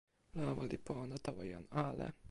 [0.37, 2.07] lawa li pona tawa jan ale.